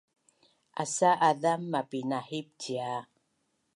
Asa 0.83 1.09
azam 1.29 1.61
mapinahip 1.71 2.47
cia 2.61 2.91